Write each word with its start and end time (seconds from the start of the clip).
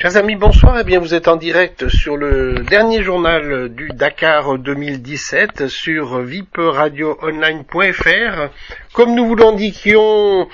Chers 0.00 0.16
amis, 0.16 0.36
bonsoir. 0.36 0.78
Eh 0.78 0.84
bien, 0.84 1.00
vous 1.00 1.12
êtes 1.12 1.26
en 1.26 1.34
direct 1.34 1.88
sur 1.88 2.16
le 2.16 2.64
dernier 2.70 3.02
journal 3.02 3.68
du 3.68 3.88
Dakar 3.88 4.56
2017 4.56 5.66
sur 5.66 6.20
vipradioonline.fr. 6.20 8.48
Comme 8.92 9.16
nous 9.16 9.26
vous 9.26 9.34
l'indiquions 9.34 10.46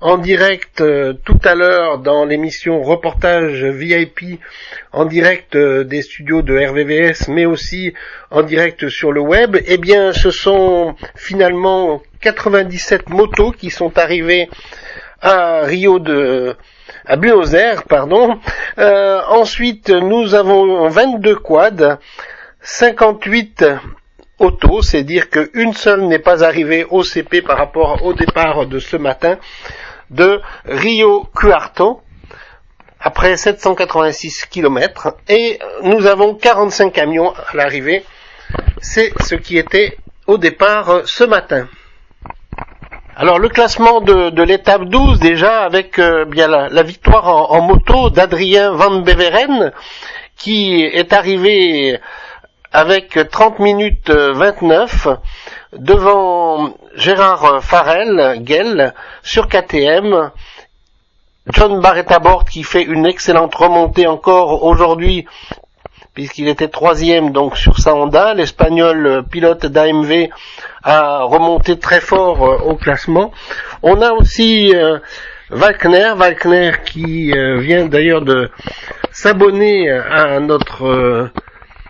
en 0.00 0.16
direct 0.16 0.80
euh, 0.80 1.12
tout 1.12 1.38
à 1.44 1.54
l'heure 1.54 1.98
dans 1.98 2.24
l'émission 2.24 2.80
Reportage 2.80 3.62
VIP 3.64 4.40
en 4.92 5.04
direct 5.04 5.56
euh, 5.56 5.84
des 5.84 6.00
studios 6.00 6.40
de 6.40 6.56
RVVS 6.56 7.28
mais 7.28 7.44
aussi 7.44 7.92
en 8.30 8.42
direct 8.42 8.88
sur 8.88 9.12
le 9.12 9.20
web, 9.20 9.58
eh 9.66 9.76
bien 9.76 10.14
ce 10.14 10.30
sont 10.30 10.94
finalement 11.14 12.00
97 12.22 13.10
motos 13.10 13.52
qui 13.52 13.68
sont 13.68 13.98
arrivées 13.98 14.48
à 15.20 15.62
Rio 15.62 15.98
de 15.98 16.56
à 17.04 17.16
Buenos 17.16 17.54
Aires, 17.54 17.84
pardon. 17.84 18.38
Euh, 18.78 19.20
ensuite, 19.28 19.90
nous 19.90 20.34
avons 20.34 20.88
22 20.88 21.36
quads, 21.36 21.98
58 22.60 23.64
autos, 24.38 24.82
c'est 24.82 25.04
dire 25.04 25.30
qu'une 25.30 25.72
seule 25.72 26.02
n'est 26.02 26.18
pas 26.18 26.44
arrivée 26.44 26.84
au 26.84 27.02
CP 27.02 27.42
par 27.42 27.58
rapport 27.58 28.04
au 28.04 28.12
départ 28.12 28.66
de 28.66 28.78
ce 28.78 28.96
matin 28.96 29.38
de 30.10 30.40
Rio 30.64 31.26
Cuarto 31.34 32.02
après 33.00 33.36
786 33.36 34.46
km 34.46 35.16
et 35.28 35.58
nous 35.82 36.06
avons 36.06 36.34
45 36.34 36.92
camions 36.92 37.32
à 37.32 37.56
l'arrivée. 37.56 38.04
C'est 38.80 39.12
ce 39.22 39.34
qui 39.34 39.58
était 39.58 39.96
au 40.26 40.38
départ 40.38 41.02
ce 41.04 41.24
matin. 41.24 41.68
Alors 43.18 43.38
le 43.38 43.48
classement 43.48 44.02
de, 44.02 44.42
l'étape 44.42 44.84
12 44.84 45.20
déjà 45.20 45.62
avec 45.62 45.98
euh, 45.98 46.26
bien 46.26 46.48
la, 46.48 46.82
victoire 46.82 47.50
en, 47.50 47.62
moto 47.62 48.10
d'Adrien 48.10 48.72
Van 48.72 49.00
Beveren 49.00 49.72
qui 50.36 50.82
est 50.82 51.14
arrivé 51.14 51.98
avec 52.72 53.18
30 53.30 53.58
minutes 53.60 54.10
29 54.10 55.08
devant 55.72 56.74
Gérard 56.94 57.64
Farrell, 57.64 58.42
Gell, 58.44 58.92
sur 59.22 59.48
KTM. 59.48 60.30
John 61.54 61.80
Barrett 61.80 62.12
à 62.12 62.20
qui 62.50 62.64
fait 62.64 62.82
une 62.82 63.06
excellente 63.06 63.54
remontée 63.54 64.06
encore 64.06 64.62
aujourd'hui 64.62 65.24
puisqu'il 66.16 66.48
était 66.48 66.68
troisième 66.68 67.30
donc 67.30 67.58
sur 67.58 67.78
sa 67.78 67.94
Honda. 67.94 68.32
L'espagnol 68.32 69.24
pilote 69.30 69.66
d'AMV 69.66 70.30
a 70.82 71.22
remonté 71.24 71.78
très 71.78 72.00
fort 72.00 72.42
euh, 72.42 72.56
au 72.70 72.74
classement. 72.74 73.32
On 73.82 74.00
a 74.00 74.12
aussi 74.12 74.74
euh, 74.74 74.98
Walkner, 75.50 76.14
Walkner 76.18 76.72
qui 76.86 77.32
euh, 77.32 77.58
vient 77.58 77.84
d'ailleurs 77.84 78.22
de 78.22 78.50
s'abonner 79.12 79.90
à 79.90 80.40
notre 80.40 81.30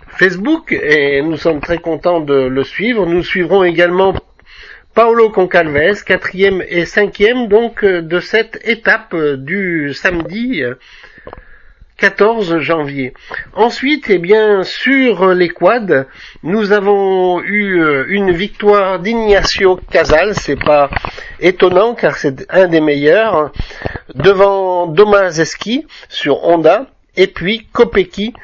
Facebook 0.09 0.73
et 0.73 1.23
nous 1.23 1.37
sommes 1.37 1.61
très 1.61 1.79
contents 1.79 2.21
de 2.21 2.35
le 2.35 2.65
suivre. 2.65 3.07
Nous 3.07 3.23
suivrons 3.23 3.63
également 3.63 4.13
Paolo 4.95 5.31
Concalves, 5.31 6.03
quatrième 6.05 6.63
et 6.69 6.85
cinquième 6.85 7.47
donc 7.47 7.85
de 7.85 8.21
cette 8.21 8.59
étape 8.65 9.15
du 9.15 9.95
samedi 9.95 10.63
14 11.99 12.59
janvier. 12.59 13.15
Ensuite, 13.55 14.11
eh 14.11 14.19
bien, 14.19 14.63
sur 14.65 15.33
les 15.33 15.49
quads, 15.49 16.05
nous 16.43 16.73
avons 16.73 17.41
eu 17.41 17.81
euh, 17.83 18.05
une 18.09 18.33
victoire 18.33 18.99
d'Ignacio 18.99 19.81
Casal, 19.91 20.35
c'est 20.35 20.63
pas 20.63 20.91
étonnant 21.41 21.95
car 21.95 22.17
c'est 22.17 22.47
un 22.51 22.69
des 22.69 22.81
meilleurs, 22.81 23.51
devant 24.15 24.87
Domazeski 24.87 25.87
sur 26.09 26.45
Honda, 26.45 26.87
et 27.17 27.27
puis 27.27 27.67
Kopecky. 27.73 28.35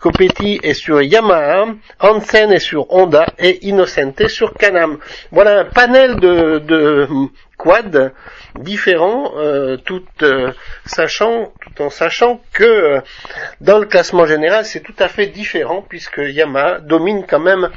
Kopecky 0.00 0.60
est 0.62 0.74
sur 0.74 1.02
Yamaha, 1.02 1.66
Hansen 2.00 2.52
est 2.52 2.58
sur 2.58 2.92
Honda 2.92 3.26
et 3.38 3.66
Innocente 3.66 4.28
sur 4.28 4.54
Canam. 4.54 4.98
Voilà 5.30 5.60
un 5.60 5.64
panel 5.64 6.16
de, 6.16 6.58
de 6.58 7.08
quad 7.56 8.12
différents, 8.58 9.32
euh, 9.36 9.76
tout 9.76 10.04
euh, 10.22 10.52
sachant, 10.86 11.52
tout 11.60 11.82
en 11.82 11.90
sachant 11.90 12.40
que 12.52 12.64
euh, 12.64 13.00
dans 13.60 13.78
le 13.78 13.86
classement 13.86 14.24
général 14.26 14.64
c'est 14.64 14.80
tout 14.80 14.94
à 14.98 15.08
fait 15.08 15.26
différent 15.26 15.84
puisque 15.86 16.18
Yamaha 16.18 16.80
domine 16.80 17.24
quand 17.28 17.40
même 17.40 17.68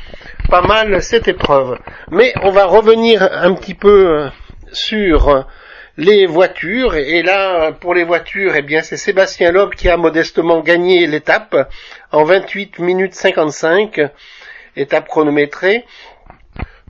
pas 0.49 0.61
mal 0.61 1.01
cette 1.01 1.27
épreuve. 1.27 1.77
Mais 2.11 2.33
on 2.43 2.51
va 2.51 2.65
revenir 2.65 3.21
un 3.31 3.53
petit 3.55 3.73
peu 3.75 4.29
sur 4.71 5.45
les 5.97 6.25
voitures. 6.25 6.95
Et 6.95 7.21
là 7.21 7.71
pour 7.71 7.93
les 7.93 8.03
voitures 8.03 8.55
eh 8.55 8.61
bien 8.61 8.81
c'est 8.81 8.97
Sébastien 8.97 9.51
Loeb 9.51 9.75
qui 9.75 9.89
a 9.89 9.97
modestement 9.97 10.61
gagné 10.61 11.07
l'étape 11.07 11.55
en 12.11 12.23
28 12.23 12.79
minutes 12.79 13.15
55 13.15 14.01
étape 14.75 15.07
chronométrée 15.07 15.85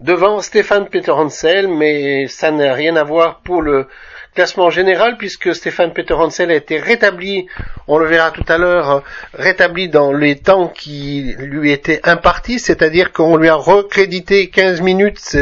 devant 0.04 0.42
Stéphane 0.42 0.90
Peter 0.90 1.12
Hansel, 1.12 1.68
mais 1.68 2.28
ça 2.28 2.52
n'a 2.52 2.74
rien 2.74 2.96
à 2.96 3.04
voir 3.04 3.40
pour 3.42 3.62
le 3.62 3.88
classement 4.36 4.70
général 4.70 5.18
puisque 5.18 5.54
Stéphane 5.54 5.94
Peter 5.94 6.14
Hansel 6.14 6.52
a 6.52 6.56
été 6.56 6.78
rétabli, 6.78 7.48
on 7.88 7.98
le 7.98 8.08
verra 8.08 8.32
tout 8.32 8.44
à 8.48 8.58
l'heure, 8.58 9.04
rétabli 9.34 9.90
dans 9.90 10.12
les 10.12 10.38
temps 10.38 10.68
qui 10.68 11.36
lui 11.38 11.72
étaient 11.72 12.02
impartis, 12.04 12.60
c'est-à-dire 12.60 13.12
qu'on 13.12 13.38
lui 13.38 13.48
a 13.48 13.56
recrédité 13.56 14.50
15 14.50 14.82
minutes 14.82 15.38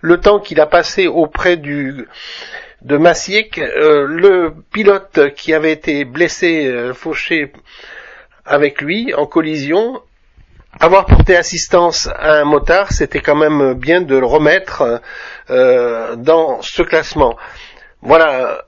le 0.00 0.20
temps 0.20 0.38
qu'il 0.38 0.60
a 0.60 0.66
passé 0.66 1.06
auprès 1.06 1.56
du 1.56 2.06
de 2.84 2.98
Massiek, 2.98 3.58
euh, 3.58 4.06
le 4.06 4.54
pilote 4.70 5.34
qui 5.34 5.54
avait 5.54 5.72
été 5.72 6.04
blessé, 6.04 6.66
euh, 6.66 6.92
fauché 6.92 7.50
avec 8.44 8.82
lui 8.82 9.14
en 9.14 9.24
collision, 9.24 10.02
avoir 10.80 11.06
porté 11.06 11.34
assistance 11.34 12.08
à 12.08 12.40
un 12.40 12.44
motard, 12.44 12.92
c'était 12.92 13.20
quand 13.20 13.36
même 13.36 13.72
bien 13.72 14.02
de 14.02 14.16
le 14.16 14.26
remettre 14.26 15.00
euh, 15.48 16.14
dans 16.16 16.60
ce 16.60 16.82
classement. 16.82 17.36
Voilà, 18.02 18.64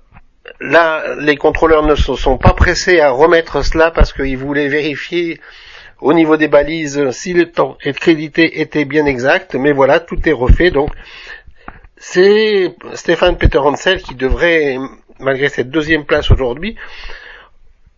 là, 0.61 1.15
les 1.19 1.37
contrôleurs 1.37 1.83
ne 1.83 1.95
se 1.95 2.15
sont 2.15 2.39
pas 2.39 2.55
pressés 2.55 3.01
à 3.01 3.11
remettre 3.11 3.63
cela 3.63 3.91
parce 3.91 4.15
qu'ils 4.15 4.39
voulaient 4.39 4.69
vérifier 4.69 5.41
au 6.01 6.15
niveau 6.15 6.39
des 6.39 6.49
balises 6.49 7.11
si 7.11 7.35
le 7.35 7.51
temps 7.51 7.77
et 7.83 7.93
crédité 7.93 8.61
était 8.61 8.87
bien 8.87 9.05
exact, 9.05 9.55
mais 9.55 9.73
voilà, 9.73 10.01
tout 10.01 10.27
est 10.27 10.33
refait, 10.33 10.71
donc 10.71 10.91
c'est 11.97 12.75
Stéphane 12.95 13.37
Peter 13.37 13.59
Hansel 13.59 14.03
qui 14.03 14.15
devrait, 14.15 14.77
malgré 15.19 15.49
cette 15.49 15.71
deuxième 15.71 16.05
place 16.05 16.31
aujourd'hui, 16.31 16.77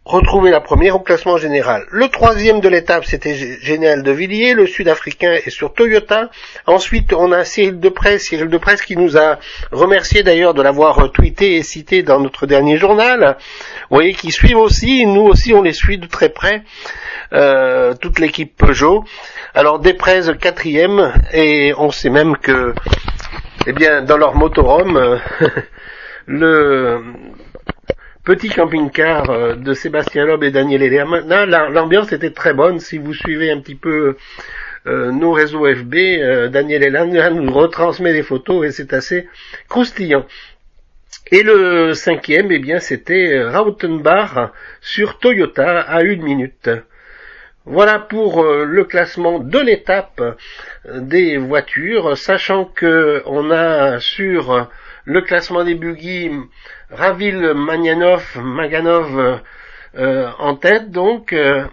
retrouver 0.09 0.51
la 0.51 0.61
première 0.61 0.97
au 0.97 1.01
classement 1.01 1.37
général. 1.37 1.85
Le 1.91 2.09
troisième 2.09 2.61
de 2.61 2.69
l'étape, 2.69 3.05
c'était 3.05 3.35
Général 3.35 4.03
de 4.03 4.11
Villiers, 4.11 4.55
le 4.55 4.67
sud-africain 4.67 5.33
est 5.33 5.51
sur 5.51 5.75
Toyota. 5.75 6.31
Ensuite, 6.67 7.13
on 7.13 7.31
a 7.31 7.45
Cyril 7.45 7.79
Depresse, 7.79 8.23
Cyril 8.23 8.49
Depresse 8.49 8.81
qui 8.81 8.97
nous 8.97 9.19
a 9.19 9.39
remercié 9.71 10.23
d'ailleurs 10.23 10.55
de 10.55 10.63
l'avoir 10.63 11.13
tweeté 11.13 11.57
et 11.57 11.63
cité 11.63 12.03
dans 12.03 12.21
notre 12.21 12.47
dernier 12.47 12.79
journal. 12.79 13.37
Vous 13.91 13.97
voyez 13.97 14.15
qu'ils 14.15 14.33
suivent 14.33 14.57
aussi, 14.57 15.05
nous 15.05 15.23
aussi 15.23 15.53
on 15.53 15.61
les 15.61 15.75
suit 15.75 15.99
de 15.99 16.07
très 16.07 16.31
près, 16.31 16.63
euh, 17.35 17.93
toute 18.01 18.19
l'équipe 18.19 18.57
Peugeot. 18.57 19.05
Alors 19.55 19.79
Deprez 19.79 20.23
quatrième, 20.41 21.13
et 21.35 21.75
on 21.77 21.91
sait 21.91 22.11
même 22.11 22.39
que, 22.39 22.73
eh 23.67 23.73
bien, 23.73 24.03
dans 24.03 24.17
leur 24.17 24.35
motorhome, 24.35 25.21
le 26.27 27.01
petit 28.29 28.51
camping-car 28.51 29.31
euh, 29.31 29.55
de 29.55 29.73
Sébastien 29.73 30.27
Loeb 30.27 30.45
et 30.45 30.51
Daniel 30.51 30.83
Elena. 30.83 31.47
L'ambiance 31.71 32.13
était 32.13 32.31
très 32.31 32.53
bonne. 32.53 32.79
Si 32.79 32.99
vous 32.99 33.15
suivez 33.15 33.51
un 33.51 33.59
petit 33.61 33.75
peu 33.75 34.17
euh, 34.87 35.11
nos 35.11 35.33
réseaux 35.33 35.65
FB, 35.65 35.95
euh, 35.95 36.49
Daniel 36.49 36.85
Elena 36.85 37.31
nous 37.31 37.51
retransmet 37.51 38.13
des 38.13 38.23
photos 38.23 38.67
et 38.67 38.71
c'est 38.71 38.93
assez 38.93 39.29
croustillant. 39.69 40.27
Et 41.31 41.43
le 41.43 41.95
cinquième, 41.95 42.53
eh 42.53 42.59
bien, 42.59 42.81
c'était 42.81 43.43
Rautenbach 43.45 44.51
sur 44.81 45.19
Toyota 45.19 45.81
à 45.81 46.03
une 46.03 46.23
minute. 46.23 46.71
Voilà 47.71 47.99
pour 47.99 48.45
le 48.45 48.85
classement 48.85 49.39
de 49.39 49.59
l'étape 49.59 50.23
des 50.87 51.37
voitures, 51.37 52.17
sachant 52.17 52.65
que 52.65 53.23
on 53.27 53.51
a 53.51 54.01
sur 54.01 54.69
le 55.05 55.21
classement 55.21 55.65
des 55.65 55.75
buggy, 55.75 56.31
Ravil 56.91 57.53
Magnanov, 57.55 58.39
Maganov 58.43 59.41
euh, 59.97 60.31
en 60.39 60.55
tête 60.57 60.91
donc. 60.91 61.33
Euh, 61.33 61.65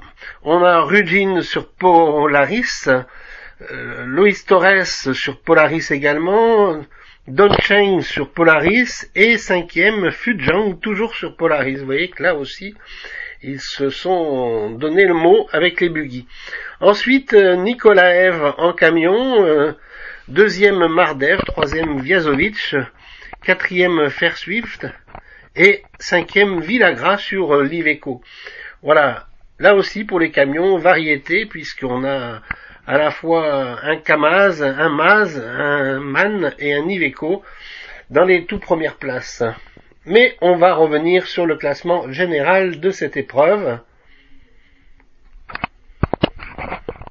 on 0.43 0.63
a 0.63 0.81
Rudin 0.81 1.41
sur 1.41 1.69
Polaris, 1.69 2.87
euh, 2.87 4.05
Lois 4.05 4.31
Torres 4.47 4.85
sur 5.13 5.39
Polaris 5.41 5.87
également, 5.91 6.83
Don 7.27 7.53
Cheng 7.61 8.01
sur 8.01 8.31
Polaris 8.31 9.05
et 9.15 9.37
cinquième 9.37 10.11
Fujang 10.11 10.73
toujours 10.75 11.13
sur 11.15 11.35
Polaris. 11.35 11.77
Vous 11.79 11.85
voyez 11.85 12.09
que 12.09 12.23
là 12.23 12.35
aussi 12.35 12.75
ils 13.47 13.61
se 13.61 13.89
sont 13.89 14.71
donné 14.71 15.05
le 15.05 15.13
mot 15.13 15.47
avec 15.51 15.79
les 15.79 15.89
buggy. 15.89 16.27
Ensuite 16.81 17.33
Nikolaev 17.33 18.55
en 18.57 18.73
camion, 18.73 19.75
deuxième 20.27 20.87
Mardev, 20.87 21.39
troisième 21.45 22.01
Viazovic, 22.01 22.75
quatrième 23.43 24.09
Fair 24.09 24.35
Swift 24.35 24.87
et 25.55 25.83
cinquième 25.99 26.59
Villagra 26.59 27.17
sur 27.17 27.53
euh, 27.53 27.63
l'Iveco. 27.63 28.21
Voilà. 28.81 29.27
Là 29.59 29.75
aussi 29.75 30.03
pour 30.03 30.19
les 30.19 30.31
camions, 30.31 30.77
variété, 30.77 31.45
puisqu'on 31.45 32.03
a 32.03 32.41
à 32.87 32.97
la 32.97 33.11
fois 33.11 33.79
un 33.83 33.97
Kamaz, 33.97 34.61
un 34.61 34.89
Maz, 34.89 35.39
un 35.39 35.99
MAN 35.99 36.51
et 36.59 36.73
un 36.73 36.87
Iveco 36.89 37.43
dans 38.09 38.25
les 38.25 38.45
tout 38.45 38.59
premières 38.59 38.97
places. 38.97 39.43
Mais 40.05 40.35
on 40.41 40.55
va 40.57 40.75
revenir 40.75 41.25
sur 41.25 41.45
le 41.45 41.55
classement 41.55 42.11
général 42.11 42.79
de 42.79 42.91
cette 42.91 43.17
épreuve. 43.17 43.79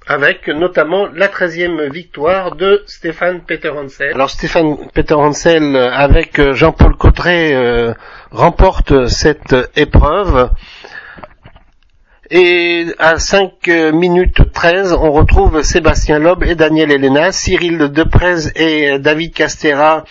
avec 0.06 0.48
notamment 0.48 1.06
la 1.06 1.28
13e 1.28 1.90
victoire 1.90 2.56
de 2.56 2.82
Stéphane 2.86 3.40
Peter 3.40 3.70
Hansel. 3.70 4.12
Alors 4.14 4.28
Stéphane 4.30 4.76
Peter 4.92 5.14
Hansel 5.14 5.76
avec 5.76 6.52
Jean-Paul 6.52 6.94
Cotteret 6.96 7.54
euh, 7.54 7.94
remporte 8.30 9.06
cette 9.08 9.56
épreuve. 9.76 10.50
Et 12.30 12.86
à 12.98 13.18
5 13.18 13.66
minutes 13.92 14.52
13, 14.52 14.92
on 14.92 15.12
retrouve 15.12 15.62
Sébastien 15.62 16.18
Loeb 16.18 16.42
et 16.42 16.54
Daniel 16.54 16.90
Elena, 16.90 17.32
Cyril 17.32 17.78
Deprez 17.78 18.50
et 18.56 18.98
David 18.98 19.34
Castera 19.34 20.04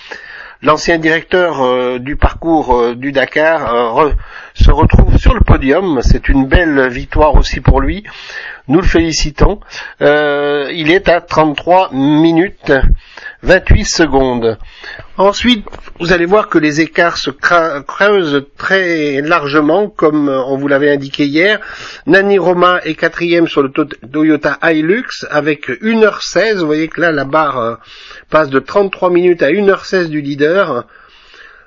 l'ancien 0.63 0.97
directeur 0.97 1.61
euh, 1.61 1.99
du 1.99 2.15
parcours 2.15 2.75
euh, 2.75 2.95
du 2.95 3.11
Dakar 3.11 3.73
euh, 3.73 4.11
se 4.53 4.71
retrouve 4.71 5.17
sur 5.17 5.33
le 5.33 5.41
podium. 5.41 5.99
C'est 6.01 6.29
une 6.29 6.47
belle 6.47 6.87
victoire 6.89 7.35
aussi 7.35 7.59
pour 7.59 7.81
lui. 7.81 8.03
Nous 8.67 8.79
le 8.79 8.87
félicitons. 8.87 9.59
il 9.99 10.91
est 10.91 11.09
à 11.09 11.21
33 11.21 11.91
minutes 11.93 12.71
28 13.43 13.85
secondes. 13.85 14.57
Ensuite, 15.17 15.65
vous 15.99 16.13
allez 16.13 16.25
voir 16.25 16.47
que 16.47 16.57
les 16.57 16.79
écarts 16.79 17.17
se 17.17 17.29
creusent 17.29 18.45
très 18.57 19.21
largement, 19.21 19.89
comme 19.89 20.29
on 20.29 20.55
vous 20.55 20.67
l'avait 20.69 20.91
indiqué 20.91 21.25
hier. 21.25 21.59
Nani 22.07 22.39
Roma 22.39 22.79
est 22.83 22.95
quatrième 22.95 23.47
sur 23.47 23.61
le 23.61 23.69
Toyota 23.69 24.57
Hilux 24.63 25.25
avec 25.29 25.69
1h16. 25.69 26.59
Vous 26.59 26.65
voyez 26.65 26.87
que 26.87 27.01
là, 27.01 27.11
la 27.11 27.25
barre 27.25 27.79
passe 28.29 28.49
de 28.49 28.59
33 28.59 29.09
minutes 29.09 29.43
à 29.43 29.49
1h16 29.49 30.07
du 30.07 30.21
leader. 30.21 30.85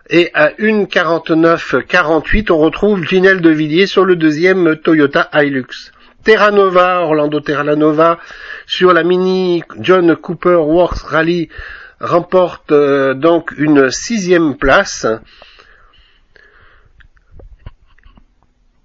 Et 0.08 0.30
à 0.34 0.50
1.49.48, 0.50 2.52
on 2.52 2.58
retrouve 2.58 3.04
Ginelle 3.04 3.40
de 3.40 3.50
Villiers 3.50 3.88
sur 3.88 4.04
le 4.04 4.14
deuxième 4.14 4.76
Toyota 4.76 5.28
Hilux. 5.34 5.90
Terranova, 6.22 7.00
Orlando 7.00 7.40
Terranova, 7.40 8.20
sur 8.66 8.92
la 8.92 9.02
Mini 9.02 9.64
John 9.80 10.14
Cooper 10.14 10.60
Works 10.60 11.08
Rally, 11.08 11.48
remporte 12.00 12.70
euh, 12.70 13.14
donc 13.14 13.50
une 13.58 13.90
sixième 13.90 14.56
place. 14.56 15.08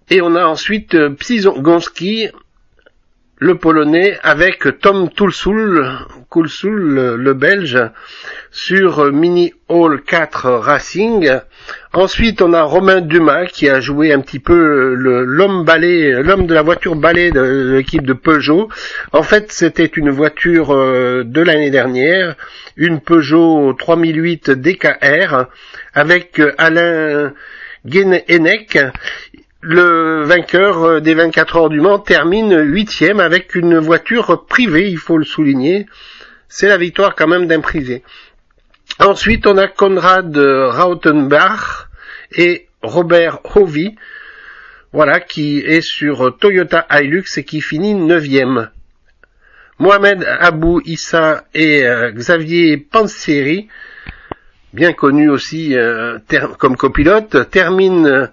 Et 0.10 0.22
on 0.22 0.36
a 0.36 0.46
ensuite 0.46 0.96
euh, 0.96 1.16
Gonski 1.58 2.30
le 3.42 3.56
polonais 3.56 4.20
avec 4.22 4.68
Tom 4.82 5.10
Tulsul, 5.10 5.84
Kulsul, 6.30 7.16
le, 7.18 7.34
belge, 7.34 7.80
sur 8.52 9.12
Mini 9.12 9.52
Hall 9.68 10.04
4 10.04 10.48
Racing. 10.48 11.40
Ensuite, 11.92 12.44
on 12.44 12.54
a 12.54 12.62
Romain 12.62 13.02
Dumas 13.02 13.48
qui 13.48 13.68
a 13.68 13.80
joué 13.80 14.14
un 14.14 14.20
petit 14.22 14.38
peu 14.38 14.94
l'homme 14.94 15.66
de 15.66 16.54
la 16.54 16.62
voiture 16.62 16.96
balai 16.96 17.32
de 17.32 17.74
l'équipe 17.74 18.06
de 18.06 18.14
Peugeot. 18.14 18.70
En 19.12 19.24
fait, 19.24 19.52
c'était 19.52 19.86
une 19.86 20.12
voiture 20.12 20.70
euh, 20.70 21.24
de 21.26 21.42
l'année 21.42 21.72
dernière, 21.72 22.36
une 22.78 23.00
Peugeot 23.00 23.74
3008 23.74 24.52
DKR 24.52 25.48
avec 25.96 26.40
Alain 26.60 27.34
Guénec 27.88 28.78
le 29.62 30.24
vainqueur 30.24 30.84
euh, 30.84 31.00
des 31.02 31.14
24 31.14 31.56
heures 31.56 31.70
du 31.70 31.80
Mans 31.80 32.00
termine 32.00 32.60
huitième 32.62 33.20
avec 33.20 33.54
une 33.56 33.78
voiture 33.78 34.46
privée, 34.48 34.90
il 34.90 34.98
faut 34.98 35.18
le 35.18 35.24
souligner. 35.24 35.86
C'est 36.50 36.68
la 36.68 36.78
victoire 36.78 37.16
quand 37.16 37.28
même 37.28 37.48
d'un 37.48 37.62
privé. 37.62 38.04
Ensuite, 39.00 39.48
on 39.48 39.58
a 39.58 39.68
Konrad 39.68 40.36
Rautenbach 40.36 41.88
et 42.36 42.68
Robert 42.82 43.40
Hovey, 43.56 43.96
voilà, 44.92 45.20
qui 45.20 45.60
est 45.60 45.82
sur 45.82 46.38
Toyota 46.38 46.86
Hilux 46.92 47.38
et 47.38 47.44
qui 47.44 47.62
finit 47.62 47.94
neuvième. 47.94 48.70
Mohamed 49.80 50.24
Abou 50.40 50.82
Issa 50.86 51.46
et 51.54 51.86
euh, 51.86 52.12
Xavier 52.12 52.78
Panseri, 52.78 53.70
bien 54.74 54.94
connu 54.94 55.30
aussi 55.30 55.76
euh, 55.76 56.18
comme 56.58 56.76
copilote, 56.76 57.50
terminent 57.50 58.28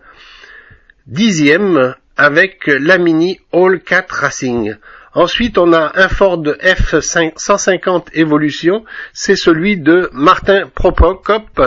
dixième 1.09 1.95
avec 2.19 2.67
la 2.67 2.99
Mini 2.99 3.41
All 3.53 3.81
4 3.81 4.15
Racing. 4.15 4.77
Ensuite, 5.15 5.57
on 5.57 5.73
a 5.73 5.93
un 5.95 6.09
Ford 6.09 6.43
F150 6.43 8.09
Evolution, 8.13 8.85
c'est 9.15 9.35
celui 9.35 9.79
de 9.79 10.11
Martin 10.13 10.69
Propokop 10.75 11.63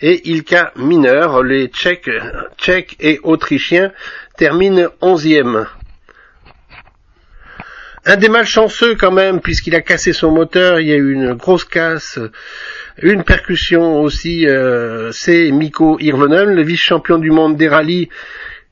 et 0.00 0.28
Ilka 0.28 0.72
Mineur. 0.76 1.44
Les 1.44 1.68
Tchèques, 1.68 2.10
Tchèques 2.58 2.96
et 2.98 3.20
Autrichiens 3.22 3.92
terminent 4.36 4.88
onzième. 5.00 5.66
Un 8.06 8.16
des 8.16 8.28
malchanceux 8.28 8.96
quand 8.96 9.12
même, 9.12 9.40
puisqu'il 9.40 9.74
a 9.74 9.80
cassé 9.80 10.12
son 10.12 10.30
moteur, 10.30 10.80
il 10.80 10.88
y 10.88 10.92
a 10.92 10.96
eu 10.96 11.12
une 11.12 11.32
grosse 11.32 11.64
casse, 11.64 12.18
une 13.00 13.24
percussion 13.24 14.00
aussi, 14.02 14.46
euh, 14.46 15.10
c'est 15.10 15.50
Miko 15.52 15.98
Hirvonen, 15.98 16.54
le 16.54 16.62
vice-champion 16.62 17.18
du 17.18 17.30
monde 17.30 17.56
des 17.56 17.68
rallyes, 17.68 18.10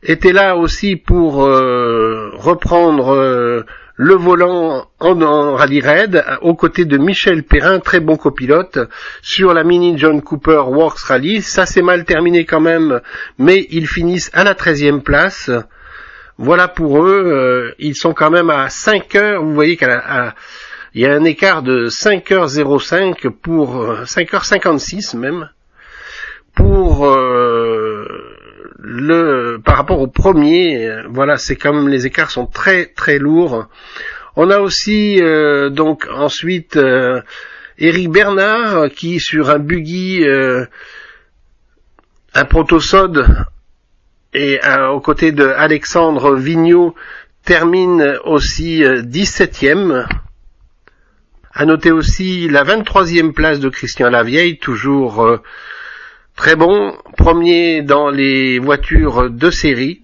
était 0.02 0.32
là 0.32 0.56
aussi 0.56 0.96
pour 0.96 1.44
euh, 1.44 2.30
reprendre 2.34 3.14
euh, 3.14 3.64
le 3.94 4.14
volant 4.14 4.86
en, 4.98 5.54
rallye 5.54 5.80
raid 5.80 6.24
aux 6.40 6.54
côtés 6.54 6.84
de 6.84 6.98
Michel 6.98 7.44
Perrin, 7.44 7.78
très 7.78 8.00
bon 8.00 8.16
copilote, 8.16 8.78
sur 9.22 9.54
la 9.54 9.62
Mini 9.62 9.96
John 9.96 10.20
Cooper 10.22 10.62
Works 10.66 11.00
Rally. 11.00 11.40
Ça 11.40 11.66
s'est 11.66 11.82
mal 11.82 12.04
terminé 12.04 12.44
quand 12.44 12.60
même, 12.60 13.00
mais 13.38 13.66
ils 13.70 13.86
finissent 13.86 14.30
à 14.32 14.42
la 14.42 14.54
13 14.54 15.02
place. 15.04 15.50
Voilà 16.38 16.66
pour 16.66 17.04
eux, 17.04 17.22
euh, 17.24 17.74
ils 17.78 17.94
sont 17.94 18.14
quand 18.14 18.30
même 18.30 18.50
à 18.50 18.68
5 18.68 19.14
heures, 19.14 19.44
vous 19.44 19.54
voyez 19.54 19.76
qu'il 19.76 19.88
y 20.94 21.06
a 21.06 21.12
un 21.12 21.24
écart 21.24 21.62
de 21.62 21.88
5h05 21.88 23.30
pour 23.30 23.86
5h56 24.02 25.16
même 25.16 25.48
pour 26.54 27.06
le 28.82 29.60
par 29.64 29.76
rapport 29.76 30.00
au 30.00 30.08
premier, 30.08 30.86
euh, 30.86 31.02
voilà, 31.08 31.38
c'est 31.38 31.56
comme 31.56 31.88
les 31.88 32.06
écarts 32.06 32.30
sont 32.30 32.46
très 32.46 32.86
très 32.86 33.18
lourds. 33.18 33.68
On 34.34 34.50
a 34.50 34.58
aussi 34.58 35.22
euh, 35.22 35.70
donc 35.70 36.08
ensuite 36.12 36.76
euh, 36.76 37.20
Eric 37.78 38.10
Bernard 38.10 38.90
qui 38.90 39.20
sur 39.20 39.50
un 39.50 39.58
buggy, 39.58 40.24
un 42.34 42.44
protosode 42.44 43.26
et 44.34 44.58
aux 44.90 45.00
côtés 45.00 45.32
de 45.32 45.46
Alexandre 45.46 46.34
Vigneault 46.34 46.94
termine 47.44 48.18
aussi 48.24 48.82
17e. 48.82 50.06
À 51.54 51.66
noter 51.66 51.90
aussi 51.90 52.48
la 52.48 52.64
23e 52.64 53.32
place 53.32 53.60
de 53.60 53.68
Christian 53.68 54.08
Lavieille, 54.08 54.58
toujours 54.58 55.40
Très 56.36 56.56
bon, 56.56 56.96
premier 57.16 57.82
dans 57.82 58.08
les 58.08 58.58
voitures 58.58 59.30
de 59.30 59.50
série, 59.50 60.02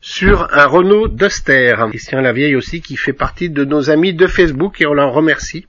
sur 0.00 0.46
un 0.52 0.66
Renault 0.66 1.08
Duster. 1.08 1.74
Christian 1.88 2.20
Lavieille 2.20 2.54
aussi 2.54 2.80
qui 2.80 2.96
fait 2.96 3.12
partie 3.12 3.50
de 3.50 3.64
nos 3.64 3.90
amis 3.90 4.14
de 4.14 4.26
Facebook 4.26 4.80
et 4.80 4.86
on 4.86 4.94
l'en 4.94 5.10
remercie. 5.10 5.66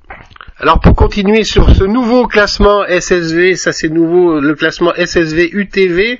Alors 0.59 0.79
pour 0.79 0.95
continuer 0.95 1.43
sur 1.43 1.69
ce 1.69 1.83
nouveau 1.83 2.27
classement 2.27 2.83
SSV, 2.87 3.55
ça 3.55 3.71
c'est 3.71 3.89
nouveau, 3.89 4.39
le 4.39 4.53
classement 4.53 4.93
SSV 4.95 5.49
UTV, 5.51 6.19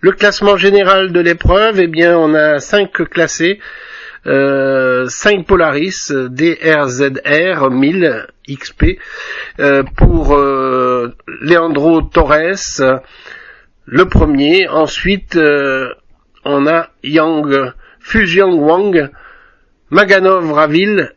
le 0.00 0.12
classement 0.12 0.56
général 0.56 1.12
de 1.12 1.20
l'épreuve, 1.20 1.80
eh 1.80 1.86
bien 1.86 2.16
on 2.16 2.34
a 2.34 2.58
cinq 2.58 2.92
classés. 3.10 3.60
5 4.24 4.30
euh, 4.30 5.42
Polaris 5.46 6.12
DRZR 6.12 7.70
1000 7.70 8.26
XP 8.48 8.98
pour 9.96 10.34
euh, 10.34 11.14
Leandro 11.40 12.02
Torres 12.02 13.00
le 13.84 14.04
premier. 14.06 14.68
Ensuite 14.68 15.36
euh, 15.36 15.92
on 16.44 16.66
a 16.68 16.90
Yang 17.02 17.72
Fujian 17.98 18.52
Wang 18.52 19.10
Maganov 19.90 20.52
Ravil 20.52 21.12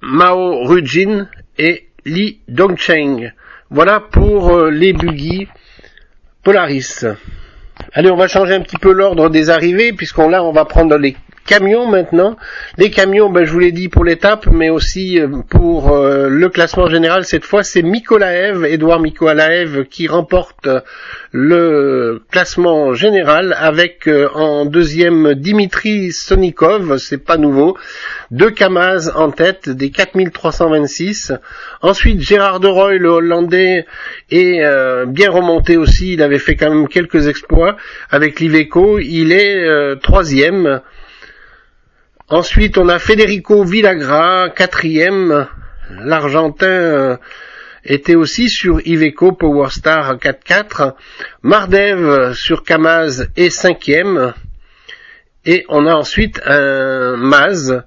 Mao 0.00 0.64
Rujin 0.64 1.28
et 1.58 1.88
Li 2.06 2.40
Dongcheng. 2.48 3.32
Voilà 3.68 4.00
pour 4.00 4.58
les 4.66 4.92
buggy 4.92 5.48
Polaris. 6.42 7.04
Allez, 7.92 8.10
on 8.10 8.16
va 8.16 8.26
changer 8.26 8.54
un 8.54 8.60
petit 8.60 8.76
peu 8.76 8.92
l'ordre 8.92 9.30
des 9.30 9.48
arrivées, 9.48 9.92
puisqu'on 9.92 10.28
là, 10.28 10.42
on 10.44 10.52
va 10.52 10.64
prendre 10.64 10.96
les 10.96 11.16
camions 11.46 11.86
maintenant. 11.86 12.36
Les 12.78 12.90
camions, 12.90 13.30
ben, 13.30 13.44
je 13.44 13.52
vous 13.52 13.58
l'ai 13.58 13.72
dit 13.72 13.88
pour 13.88 14.04
l'étape, 14.04 14.46
mais 14.46 14.70
aussi 14.70 15.20
euh, 15.20 15.28
pour 15.50 15.92
euh, 15.92 16.28
le 16.28 16.48
classement 16.48 16.86
général. 16.86 17.24
Cette 17.24 17.44
fois, 17.44 17.62
c'est 17.62 17.82
Mikolaev, 17.82 18.64
Edouard 18.64 19.00
Mikolaev, 19.00 19.84
qui 19.84 20.06
remporte 20.06 20.68
le 21.32 22.22
classement 22.30 22.94
général 22.94 23.56
avec 23.58 24.06
euh, 24.06 24.28
en 24.34 24.66
deuxième 24.66 25.34
Dimitri 25.34 26.12
Sonikov, 26.12 26.98
c'est 26.98 27.24
pas 27.24 27.36
nouveau, 27.36 27.76
deux 28.30 28.50
Kamaz 28.50 29.12
en 29.14 29.30
tête 29.30 29.68
des 29.68 29.90
4326. 29.90 31.32
Ensuite, 31.80 32.20
Gérard 32.20 32.60
de 32.60 32.68
Roy, 32.68 32.94
le 32.94 33.08
Hollandais, 33.08 33.86
est 34.30 34.62
bien 35.06 35.30
remonté 35.30 35.76
aussi. 35.76 36.14
Il 36.14 36.22
avait 36.22 36.38
fait 36.38 36.54
quand 36.54 36.70
même 36.70 36.88
quelques 36.88 37.26
exploits 37.26 37.76
avec 38.10 38.40
l'Iveco. 38.40 38.98
Il 38.98 39.32
est 39.32 39.96
troisième. 40.00 40.80
Ensuite, 42.32 42.78
on 42.78 42.88
a 42.88 42.98
Federico 42.98 43.62
Villagra, 43.62 44.48
quatrième. 44.48 45.48
L'Argentin 45.90 46.66
euh, 46.66 47.16
était 47.84 48.14
aussi 48.14 48.48
sur 48.48 48.80
Iveco 48.86 49.32
Powerstar 49.32 50.16
4-4. 50.16 50.94
Mardev 51.42 52.32
sur 52.32 52.64
Kamaz 52.64 53.28
est 53.36 53.50
cinquième. 53.50 54.32
Et 55.44 55.66
on 55.68 55.86
a 55.86 55.92
ensuite 55.92 56.40
un 56.46 57.18
Maz 57.18 57.82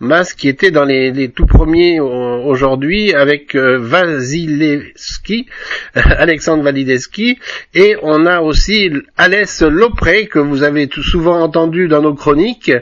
Mas 0.00 0.32
qui 0.32 0.48
était 0.48 0.70
dans 0.70 0.84
les, 0.84 1.30
tout 1.30 1.46
premiers 1.46 2.00
aujourd'hui 2.00 3.14
avec 3.14 3.54
euh, 3.54 3.78
Vasilevski, 3.78 5.46
Alexandre 5.94 6.62
Validevski, 6.62 7.38
et 7.74 7.96
on 8.02 8.26
a 8.26 8.40
aussi 8.40 8.90
Alès 9.16 9.62
Lopré 9.62 10.26
que 10.26 10.38
vous 10.38 10.62
avez 10.62 10.88
souvent 11.02 11.40
entendu 11.40 11.88
dans 11.88 12.02
nos 12.02 12.14
chroniques. 12.14 12.72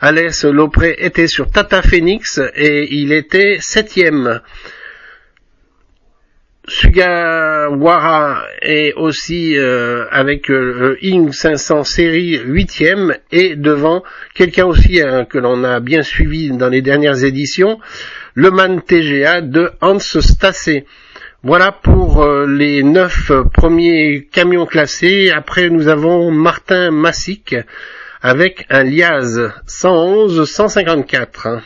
Alès 0.00 0.44
Lopré 0.44 0.96
était 0.98 1.28
sur 1.28 1.50
Tata 1.50 1.82
Phoenix 1.82 2.40
et 2.54 2.94
il 2.94 3.12
était 3.12 3.56
septième. 3.60 4.40
Sugawara 6.68 8.44
est 8.60 8.92
aussi 8.94 9.56
euh, 9.56 10.06
avec 10.10 10.50
euh, 10.50 10.74
le 10.78 11.04
Ing 11.04 11.30
500 11.30 11.84
série 11.84 12.38
8e 12.38 13.16
et 13.30 13.54
devant 13.54 14.02
quelqu'un 14.34 14.66
aussi 14.66 15.00
hein, 15.00 15.24
que 15.24 15.38
l'on 15.38 15.62
a 15.62 15.78
bien 15.78 16.02
suivi 16.02 16.50
dans 16.50 16.68
les 16.68 16.82
dernières 16.82 17.22
éditions, 17.22 17.78
le 18.34 18.50
Man 18.50 18.82
TGA 18.82 19.42
de 19.42 19.70
Hans 19.80 20.00
Stassé. 20.00 20.86
Voilà 21.44 21.70
pour 21.70 22.24
euh, 22.24 22.46
les 22.46 22.82
neuf 22.82 23.30
premiers 23.54 24.26
camions 24.32 24.66
classés. 24.66 25.30
Après 25.30 25.70
nous 25.70 25.86
avons 25.86 26.32
Martin 26.32 26.90
Massic 26.90 27.54
avec 28.22 28.66
un 28.70 28.82
Liaz 28.82 29.52
111 29.66 30.44
154. 30.50 31.60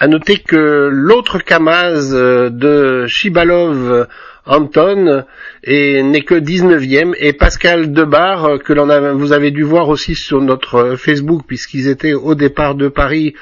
À 0.00 0.06
noter 0.06 0.38
que 0.38 0.88
l'autre 0.92 1.40
Kamaz 1.40 2.14
euh, 2.14 2.50
de 2.50 3.06
Shibalov 3.08 4.06
Anton 4.46 5.24
n'est 5.66 6.22
que 6.22 6.36
19e 6.36 7.14
et 7.18 7.32
Pascal 7.32 7.92
Debar 7.92 8.44
euh, 8.44 8.58
que 8.58 8.72
vous 9.14 9.32
avez 9.32 9.50
dû 9.50 9.64
voir 9.64 9.88
aussi 9.88 10.14
sur 10.14 10.40
notre 10.40 10.94
Facebook 10.94 11.42
puisqu'ils 11.48 11.88
étaient 11.88 12.14
au 12.14 12.36
départ 12.36 12.76
de 12.76 12.86
Paris 12.86 13.34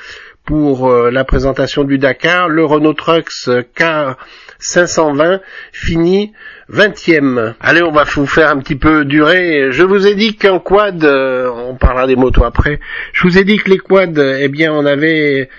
pour 0.46 0.88
euh, 0.88 1.10
la 1.10 1.24
présentation 1.24 1.84
du 1.84 1.98
Dakar, 1.98 2.48
le 2.48 2.64
Renault 2.64 2.94
Trucks 2.94 3.50
K520 3.76 5.40
finit 5.72 6.32
20e. 6.72 7.52
Allez, 7.60 7.82
on 7.82 7.92
va 7.92 8.04
vous 8.04 8.26
faire 8.26 8.48
un 8.48 8.60
petit 8.60 8.76
peu 8.76 9.04
durer. 9.04 9.72
Je 9.72 9.82
vous 9.82 10.06
ai 10.06 10.14
dit 10.14 10.36
qu'un 10.36 10.58
quad, 10.58 11.04
on 11.04 11.74
parlera 11.74 12.06
des 12.06 12.16
motos 12.16 12.44
après, 12.44 12.80
je 13.12 13.24
vous 13.24 13.36
ai 13.36 13.44
dit 13.44 13.58
que 13.58 13.68
les 13.68 13.78
quads, 13.78 14.38
eh 14.38 14.48
bien 14.48 14.72
on 14.72 14.86
avait 14.86 15.50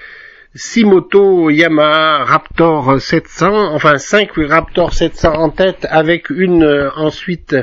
6 0.58 0.86
motos 0.86 1.52
Yamaha 1.52 2.26
Raptor 2.26 3.00
700, 3.00 3.76
enfin 3.76 4.00
5 4.00 4.32
Raptor 4.50 4.92
700 4.92 5.34
en 5.34 5.50
tête 5.52 5.86
avec 5.88 6.32
une 6.32 6.64
euh, 6.64 6.90
ensuite 6.96 7.56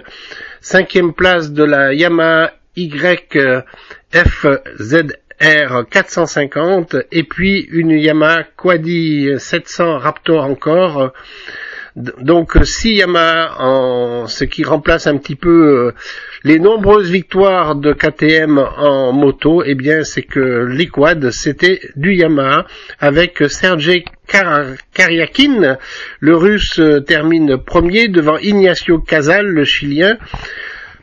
cinquième 0.60 1.12
place 1.12 1.50
de 1.50 1.64
la 1.64 1.92
Yamaha 1.92 2.52
YFZR 2.76 3.34
450 5.90 6.96
et 7.10 7.24
puis 7.24 7.66
une 7.72 7.90
Yamaha 7.90 8.44
Quadi 8.56 9.28
700 9.38 9.98
Raptor 9.98 10.44
encore 10.44 11.12
donc 11.96 12.58
si 12.64 12.94
Yamaha, 12.96 13.56
en, 13.60 14.26
ce 14.26 14.44
qui 14.44 14.64
remplace 14.64 15.06
un 15.06 15.16
petit 15.16 15.36
peu 15.36 15.50
euh, 15.50 15.94
les 16.42 16.58
nombreuses 16.58 17.08
victoires 17.08 17.76
de 17.76 17.92
KTM 17.92 18.58
en 18.58 19.12
moto, 19.12 19.62
eh 19.64 19.76
bien 19.76 20.02
c'est 20.02 20.22
que 20.22 20.66
les 20.68 20.88
quads 20.88 21.30
c'était 21.30 21.80
du 21.94 22.14
Yamaha 22.14 22.66
avec 22.98 23.44
Sergei 23.48 24.04
Karyakin, 24.26 25.78
le 26.18 26.36
russe 26.36 26.80
euh, 26.80 27.00
termine 27.00 27.58
premier 27.58 28.08
devant 28.08 28.38
Ignacio 28.38 28.98
Casal, 28.98 29.46
le 29.46 29.64
chilien. 29.64 30.18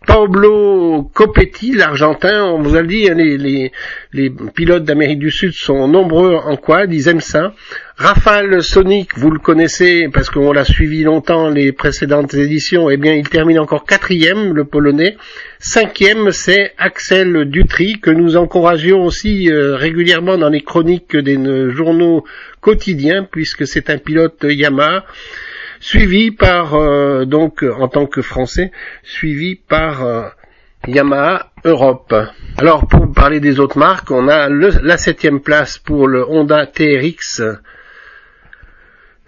Pablo 0.08 1.12
Copetti, 1.14 1.74
l'Argentin, 1.76 2.44
on 2.46 2.64
vous 2.64 2.76
a 2.76 2.82
dit, 2.82 3.08
hein, 3.08 3.14
les, 3.14 3.72
les, 4.14 4.32
pilotes 4.56 4.84
d'Amérique 4.84 5.20
du 5.20 5.30
Sud 5.30 5.54
sont 5.54 5.88
nombreux 5.88 6.34
en 6.34 6.58
quad, 6.58 6.92
ils 6.92 7.08
aiment 7.08 7.22
ça. 7.22 7.54
Rafale 7.98 8.64
Sonic, 8.64 9.16
vous 9.16 9.30
le 9.30 9.38
connaissez 9.38 10.10
parce 10.12 10.32
qu'on 10.32 10.54
l'a 10.54 10.64
suivi 10.64 11.04
longtemps 11.04 11.50
les 11.50 11.72
précédentes 11.72 12.34
éditions, 12.34 12.90
eh 12.90 12.98
bien 12.98 13.14
il 13.14 13.30
termine 13.30 13.60
encore 13.60 13.86
quatrième, 13.86 14.56
le 14.56 14.66
Polonais. 14.66 15.18
Cinquième, 15.60 16.32
c'est 16.32 16.74
Axel 16.80 17.46
Dutry, 17.46 18.00
que 18.00 18.10
nous 18.10 18.38
encourageons 18.38 19.06
aussi 19.06 19.52
euh, 19.52 19.76
régulièrement 19.76 20.40
dans 20.40 20.50
les 20.50 20.62
chroniques 20.62 21.16
des 21.16 21.38
journaux 21.70 22.26
quotidiens, 22.60 23.28
puisque 23.32 23.68
c'est 23.68 23.92
un 23.92 24.00
pilote 24.00 24.46
Yamaha 24.50 25.06
suivi 25.82 26.32
par 26.32 26.76
euh, 26.76 27.26
donc 27.26 27.64
en 27.64 27.90
tant 27.90 28.06
que 28.06 28.22
français, 28.22 28.72
suivi 29.04 29.56
par 29.56 30.04
euh, 30.04 30.30
Yamaha 30.88 31.52
Europe. 31.66 32.16
Alors 32.58 32.88
pour 32.88 33.12
parler 33.12 33.42
des 33.42 33.60
autres 33.60 33.78
marques, 33.78 34.12
on 34.12 34.30
a 34.30 34.48
la 34.48 34.98
septième 34.98 35.42
place 35.42 35.78
pour 35.78 36.08
le 36.08 36.26
Honda 36.26 36.66
TRX 36.68 37.42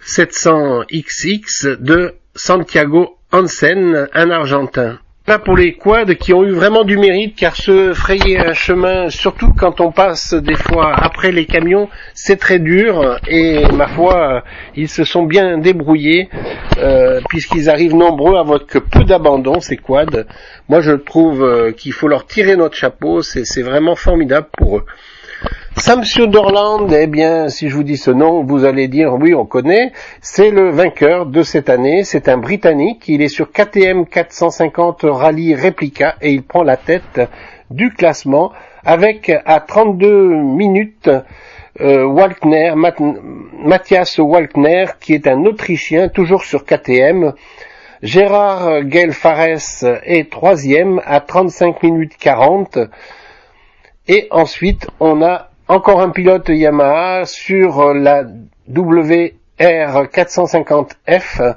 700XX 0.00 1.76
de 1.76 2.14
Santiago 2.34 3.18
Hansen, 3.32 4.08
un 4.12 4.30
Argentin. 4.30 4.98
Là 5.26 5.38
pour 5.38 5.56
les 5.56 5.72
quads 5.72 6.16
qui 6.16 6.34
ont 6.34 6.44
eu 6.44 6.50
vraiment 6.50 6.84
du 6.84 6.98
mérite 6.98 7.34
car 7.34 7.56
se 7.56 7.94
frayer 7.94 8.38
un 8.38 8.52
chemin, 8.52 9.08
surtout 9.08 9.54
quand 9.56 9.80
on 9.80 9.90
passe 9.90 10.34
des 10.34 10.54
fois 10.54 10.94
après 10.94 11.32
les 11.32 11.46
camions, 11.46 11.88
c'est 12.12 12.36
très 12.36 12.58
dur 12.58 13.18
et 13.26 13.64
ma 13.72 13.86
foi 13.86 14.44
ils 14.76 14.90
se 14.90 15.04
sont 15.04 15.22
bien 15.22 15.56
débrouillés 15.56 16.28
euh, 16.76 17.22
puisqu'ils 17.30 17.70
arrivent 17.70 17.94
nombreux 17.94 18.36
avec 18.36 18.66
peu 18.66 19.04
d'abandon 19.04 19.60
ces 19.60 19.78
quads. 19.78 20.26
Moi 20.68 20.80
je 20.80 20.92
trouve 20.92 21.42
euh, 21.42 21.72
qu'il 21.72 21.94
faut 21.94 22.06
leur 22.06 22.26
tirer 22.26 22.54
notre 22.58 22.76
chapeau, 22.76 23.22
c'est 23.22 23.62
vraiment 23.62 23.94
formidable 23.94 24.48
pour 24.58 24.76
eux. 24.76 24.84
Samsung 25.76 26.30
Dorland, 26.30 26.92
eh 26.92 27.08
bien, 27.08 27.48
si 27.48 27.68
je 27.68 27.74
vous 27.74 27.82
dis 27.82 27.96
ce 27.96 28.12
nom, 28.12 28.44
vous 28.44 28.64
allez 28.64 28.86
dire 28.86 29.14
oui, 29.14 29.34
on 29.34 29.44
connaît. 29.44 29.90
C'est 30.20 30.50
le 30.50 30.70
vainqueur 30.70 31.26
de 31.26 31.42
cette 31.42 31.68
année. 31.68 32.04
C'est 32.04 32.28
un 32.28 32.38
Britannique. 32.38 33.08
Il 33.08 33.20
est 33.20 33.28
sur 33.28 33.50
KTM 33.50 34.06
450 34.06 35.00
Rally 35.02 35.56
Replica 35.56 36.14
et 36.22 36.30
il 36.30 36.44
prend 36.44 36.62
la 36.62 36.76
tête 36.76 37.20
du 37.70 37.90
classement 37.90 38.52
avec 38.84 39.32
à 39.44 39.58
32 39.58 40.28
minutes 40.36 41.10
euh, 41.80 42.04
Walkner, 42.04 42.74
Matthias 43.58 44.18
Walkner, 44.18 44.86
qui 45.00 45.14
est 45.14 45.26
un 45.26 45.44
Autrichien, 45.44 46.08
toujours 46.08 46.44
sur 46.44 46.64
KTM. 46.64 47.32
Gérard 48.00 48.88
Gelfares 48.88 49.82
est 50.04 50.30
troisième 50.30 51.00
à 51.04 51.20
35 51.20 51.82
minutes 51.82 52.16
40. 52.16 52.78
Et 54.06 54.28
ensuite, 54.30 54.86
on 55.00 55.20
a 55.22 55.48
encore 55.68 56.00
un 56.00 56.10
pilote 56.10 56.48
Yamaha 56.48 57.26
sur 57.26 57.94
la 57.94 58.24
WR450F 58.70 61.54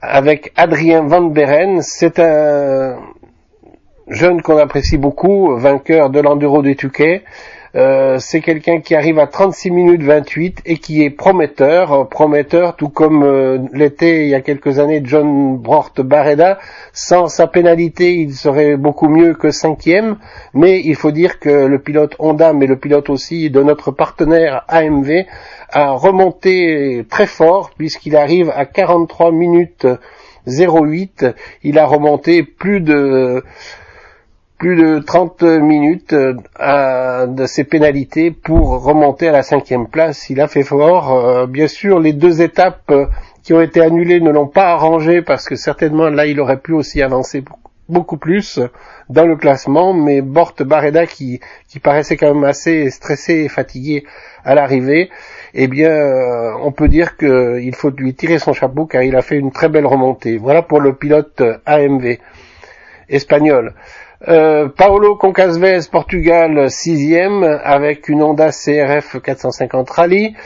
avec 0.00 0.52
Adrien 0.56 1.02
Van 1.02 1.22
Beren. 1.22 1.82
C'est 1.82 2.18
un 2.18 2.98
jeune 4.08 4.42
qu'on 4.42 4.58
apprécie 4.58 4.98
beaucoup, 4.98 5.56
vainqueur 5.56 6.10
de 6.10 6.20
l'Enduro 6.20 6.62
des 6.62 6.74
Touquet. 6.76 7.24
Euh, 7.74 8.18
c'est 8.18 8.42
quelqu'un 8.42 8.80
qui 8.80 8.94
arrive 8.94 9.18
à 9.18 9.26
36 9.26 9.70
minutes 9.70 10.02
28 10.02 10.60
et 10.66 10.76
qui 10.76 11.02
est 11.02 11.08
prometteur, 11.08 11.92
euh, 11.92 12.04
prometteur 12.04 12.76
tout 12.76 12.90
comme 12.90 13.22
euh, 13.22 13.58
l'était 13.72 14.24
il 14.24 14.28
y 14.28 14.34
a 14.34 14.42
quelques 14.42 14.78
années 14.78 15.00
John 15.02 15.56
Brocht 15.56 16.02
Barreda. 16.02 16.58
Sans 16.92 17.28
sa 17.28 17.46
pénalité, 17.46 18.14
il 18.14 18.34
serait 18.34 18.76
beaucoup 18.76 19.08
mieux 19.08 19.32
que 19.32 19.50
cinquième, 19.50 20.18
mais 20.52 20.82
il 20.84 20.96
faut 20.96 21.12
dire 21.12 21.38
que 21.38 21.48
le 21.48 21.78
pilote 21.78 22.14
Honda, 22.18 22.52
mais 22.52 22.66
le 22.66 22.76
pilote 22.76 23.08
aussi 23.08 23.48
de 23.48 23.62
notre 23.62 23.90
partenaire 23.90 24.64
AMV, 24.68 25.24
a 25.70 25.92
remonté 25.92 27.06
très 27.08 27.26
fort 27.26 27.70
puisqu'il 27.78 28.16
arrive 28.16 28.52
à 28.54 28.66
43 28.66 29.32
minutes 29.32 29.86
08. 30.46 31.26
Il 31.62 31.78
a 31.78 31.86
remonté 31.86 32.42
plus 32.42 32.80
de 32.80 33.42
plus 34.62 34.76
de 34.76 35.00
30 35.00 35.42
minutes 35.42 36.12
euh, 36.12 37.26
de 37.26 37.46
ses 37.46 37.64
pénalités 37.64 38.30
pour 38.30 38.80
remonter 38.84 39.26
à 39.26 39.32
la 39.32 39.42
cinquième 39.42 39.88
place. 39.88 40.30
Il 40.30 40.40
a 40.40 40.46
fait 40.46 40.62
fort. 40.62 41.12
Euh, 41.12 41.46
bien 41.48 41.66
sûr, 41.66 41.98
les 41.98 42.12
deux 42.12 42.42
étapes 42.42 42.88
euh, 42.90 43.06
qui 43.42 43.54
ont 43.54 43.60
été 43.60 43.80
annulées 43.80 44.20
ne 44.20 44.30
l'ont 44.30 44.46
pas 44.46 44.68
arrangé 44.68 45.20
parce 45.20 45.48
que 45.48 45.56
certainement 45.56 46.10
là, 46.10 46.26
il 46.26 46.38
aurait 46.38 46.60
pu 46.60 46.74
aussi 46.74 47.02
avancer 47.02 47.42
beaucoup 47.88 48.18
plus 48.18 48.60
dans 49.08 49.26
le 49.26 49.34
classement. 49.34 49.94
Mais 49.94 50.20
Bort 50.20 50.54
Barreda, 50.60 51.08
qui, 51.08 51.40
qui 51.66 51.80
paraissait 51.80 52.16
quand 52.16 52.32
même 52.32 52.44
assez 52.44 52.88
stressé 52.90 53.32
et 53.38 53.48
fatigué 53.48 54.04
à 54.44 54.54
l'arrivée, 54.54 55.10
eh 55.54 55.66
bien, 55.66 56.54
on 56.62 56.70
peut 56.70 56.86
dire 56.86 57.16
qu'il 57.16 57.74
faut 57.74 57.90
lui 57.90 58.14
tirer 58.14 58.38
son 58.38 58.52
chapeau 58.52 58.86
car 58.86 59.02
il 59.02 59.16
a 59.16 59.22
fait 59.22 59.38
une 59.38 59.50
très 59.50 59.68
belle 59.68 59.86
remontée. 59.86 60.36
Voilà 60.36 60.62
pour 60.62 60.80
le 60.80 60.94
pilote 60.94 61.42
AMV 61.66 62.18
espagnol. 63.08 63.74
Euh, 64.28 64.68
Paolo 64.68 65.16
Concasvez, 65.16 65.80
Portugal, 65.90 66.70
sixième, 66.70 67.42
avec 67.42 68.08
une 68.08 68.22
Honda 68.22 68.50
CRF 68.50 69.20
450 69.20 69.90
Rally. 69.90 70.36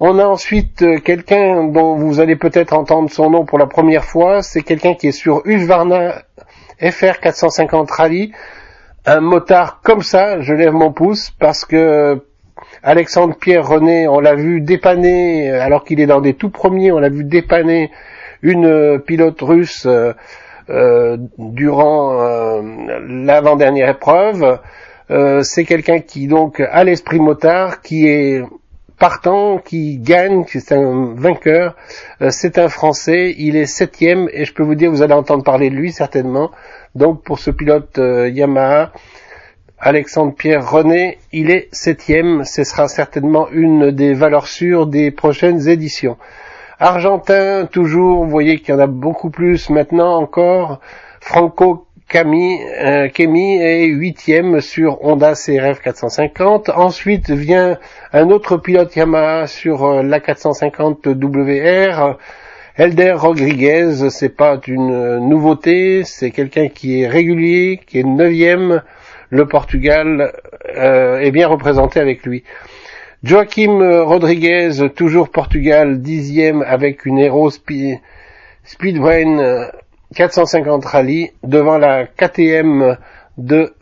On 0.00 0.18
a 0.18 0.24
ensuite 0.24 0.82
euh, 0.82 0.98
quelqu'un 0.98 1.62
dont 1.68 1.94
vous 1.94 2.18
allez 2.18 2.34
peut-être 2.34 2.72
entendre 2.72 3.08
son 3.08 3.30
nom 3.30 3.44
pour 3.44 3.58
la 3.58 3.66
première 3.66 4.04
fois. 4.04 4.42
C'est 4.42 4.62
quelqu'un 4.62 4.94
qui 4.94 5.08
est 5.08 5.12
sur 5.12 5.42
Husqvarna 5.44 6.22
FR 6.80 7.20
450 7.20 7.88
Rally. 7.92 8.32
Un 9.06 9.20
motard 9.20 9.80
comme 9.84 10.02
ça, 10.02 10.40
je 10.40 10.52
lève 10.52 10.72
mon 10.72 10.92
pouce, 10.92 11.30
parce 11.38 11.64
que 11.64 12.20
Alexandre 12.82 13.36
Pierre 13.36 13.66
René, 13.66 14.08
on 14.08 14.18
l'a 14.18 14.34
vu 14.34 14.60
dépanner, 14.60 15.52
alors 15.52 15.84
qu'il 15.84 16.00
est 16.00 16.06
dans 16.06 16.20
des 16.20 16.34
tout 16.34 16.50
premiers, 16.50 16.90
on 16.90 16.98
l'a 16.98 17.10
vu 17.10 17.22
dépanner 17.22 17.92
une 18.42 19.00
pilote 19.06 19.40
russe 19.40 19.86
euh, 20.70 21.16
durant 21.38 22.20
euh, 22.20 22.62
l'avant-dernière 23.08 23.88
épreuve. 23.88 24.60
Euh, 25.10 25.42
c'est 25.42 25.64
quelqu'un 25.64 25.98
qui 25.98 26.28
donc 26.28 26.60
a 26.60 26.84
l'esprit 26.84 27.18
motard, 27.18 27.82
qui 27.82 28.06
est 28.06 28.44
partant, 28.96 29.58
qui 29.58 29.98
gagne, 29.98 30.44
c'est 30.46 30.72
un 30.72 31.14
vainqueur. 31.16 31.74
c'est 32.28 32.58
un 32.58 32.68
Français, 32.68 33.34
il 33.38 33.56
est 33.56 33.66
septième 33.66 34.28
et 34.32 34.44
je 34.44 34.52
peux 34.52 34.62
vous 34.62 34.74
dire, 34.74 34.90
vous 34.90 35.02
allez 35.02 35.14
entendre 35.14 35.42
parler 35.42 35.70
de 35.70 35.74
lui 35.74 35.90
certainement. 35.90 36.50
Donc 36.94 37.22
pour 37.24 37.38
ce 37.38 37.50
pilote 37.50 37.98
Yamaha, 37.98 38.92
Alexandre 39.78 40.34
Pierre 40.34 40.70
René, 40.70 41.18
il 41.32 41.50
est 41.50 41.68
septième. 41.72 42.44
Ce 42.44 42.62
sera 42.62 42.86
certainement 42.88 43.48
une 43.50 43.90
des 43.90 44.12
valeurs 44.12 44.46
sûres 44.46 44.86
des 44.86 45.10
prochaines 45.10 45.66
éditions. 45.66 46.18
Argentin, 46.82 47.68
toujours, 47.70 48.24
vous 48.24 48.30
voyez 48.30 48.58
qu'il 48.58 48.74
y 48.74 48.78
en 48.78 48.80
a 48.80 48.86
beaucoup 48.86 49.28
plus 49.28 49.68
maintenant 49.68 50.16
encore. 50.16 50.80
Franco 51.20 51.86
Cami, 52.08 52.58
euh, 52.82 53.08
Kemi 53.08 53.56
est 53.56 53.84
huitième 53.84 54.62
sur 54.62 55.04
Honda 55.04 55.34
CRF 55.34 55.82
450. 55.82 56.70
Ensuite 56.70 57.28
vient 57.28 57.78
un 58.14 58.30
autre 58.30 58.56
pilote 58.56 58.96
Yamaha 58.96 59.46
sur 59.46 59.84
euh, 59.84 60.02
la 60.02 60.20
450 60.20 61.06
WR. 61.06 62.16
Elder 62.76 63.12
Rodriguez, 63.12 64.08
c'est 64.08 64.34
pas 64.34 64.58
une 64.66 65.18
nouveauté, 65.18 66.04
c'est 66.04 66.30
quelqu'un 66.30 66.68
qui 66.68 67.02
est 67.02 67.06
régulier, 67.06 67.78
qui 67.86 67.98
est 67.98 68.04
neuvième. 68.04 68.82
Le 69.28 69.46
Portugal 69.46 70.32
euh, 70.76 71.18
est 71.18 71.30
bien 71.30 71.46
représenté 71.46 72.00
avec 72.00 72.24
lui. 72.24 72.42
Joaquim 73.22 74.02
Rodriguez, 74.04 74.88
toujours 74.96 75.28
Portugal, 75.28 76.00
dixième 76.00 76.62
avec 76.62 77.04
une 77.04 77.18
Hero 77.18 77.50
Speedway 77.50 79.26
450 80.14 80.84
Rally 80.86 81.30
devant 81.42 81.76
la 81.76 82.06
KTM 82.06 82.96
de 83.36 83.74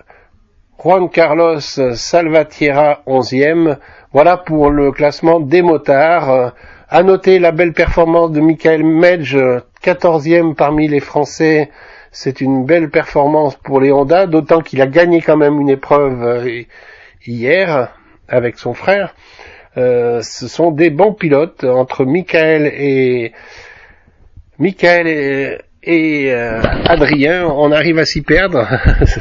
Juan 0.82 1.08
Carlos 1.08 1.60
Salvatierra, 1.60 3.02
onzième. 3.06 3.76
Voilà 4.12 4.38
pour 4.38 4.70
le 4.70 4.90
classement 4.90 5.38
des 5.38 5.62
motards. 5.62 6.54
À 6.88 7.02
noter 7.04 7.38
la 7.38 7.52
belle 7.52 7.74
performance 7.74 8.32
de 8.32 8.40
Michael 8.40 8.82
Medge, 8.82 9.38
quatorzième 9.80 10.56
parmi 10.56 10.88
les 10.88 10.98
Français. 11.00 11.70
C'est 12.10 12.40
une 12.40 12.64
belle 12.64 12.90
performance 12.90 13.54
pour 13.54 13.80
les 13.80 13.92
Honda, 13.92 14.26
d'autant 14.26 14.62
qu'il 14.62 14.82
a 14.82 14.88
gagné 14.88 15.20
quand 15.20 15.36
même 15.36 15.60
une 15.60 15.68
épreuve 15.68 16.24
euh, 16.24 16.62
hier 17.24 17.92
avec 18.28 18.58
son 18.58 18.74
frère. 18.74 19.14
Euh, 19.76 20.20
ce 20.22 20.48
sont 20.48 20.70
des 20.70 20.90
bons 20.90 21.12
pilotes 21.12 21.64
entre 21.64 22.04
Michael 22.04 22.66
et 22.66 23.32
Michael 24.58 25.60
et, 25.82 26.32
euh, 26.32 26.60
Adrien. 26.84 27.46
On 27.46 27.70
arrive 27.70 27.98
à 27.98 28.04
s'y 28.04 28.22
perdre, 28.22 28.66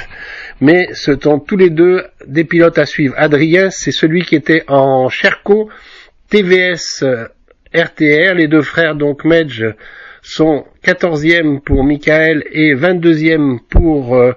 mais 0.62 0.88
ce 0.94 1.18
sont 1.20 1.40
tous 1.40 1.58
les 1.58 1.70
deux 1.70 2.06
des 2.26 2.44
pilotes 2.44 2.78
à 2.78 2.86
suivre. 2.86 3.14
Adrien, 3.18 3.70
c'est 3.70 3.92
celui 3.92 4.24
qui 4.24 4.36
était 4.36 4.64
en 4.68 5.10
Sherco 5.10 5.70
TVS 6.30 7.04
RTR. 7.74 8.34
Les 8.36 8.48
deux 8.48 8.62
frères 8.62 8.96
donc 8.96 9.26
Medge 9.26 9.66
sont 10.22 10.66
14e 10.84 11.62
pour 11.62 11.84
Michael 11.84 12.44
et 12.52 12.76
22e 12.76 13.60
pour 13.70 14.16
euh, 14.16 14.34